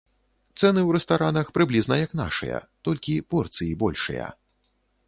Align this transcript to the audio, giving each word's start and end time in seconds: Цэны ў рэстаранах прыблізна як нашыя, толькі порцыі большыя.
Цэны 0.59 0.81
ў 0.83 0.89
рэстаранах 0.95 1.51
прыблізна 1.57 1.95
як 2.05 2.17
нашыя, 2.23 2.57
толькі 2.89 3.23
порцыі 3.37 3.79
большыя. 3.87 4.25